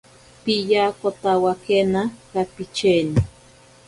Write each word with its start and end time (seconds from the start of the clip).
Piyakotawakena 0.43 2.01
kapicheni. 2.31 3.21